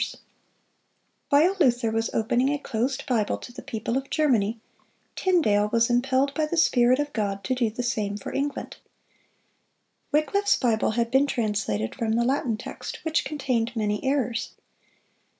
[1.29, 4.59] ]While Luther was opening a closed Bible to the people of Germany,
[5.15, 8.77] Tyndale was impelled by the Spirit of God to do the same for England.
[10.11, 14.55] Wycliffe's Bible had been translated from the Latin text, which contained many errors.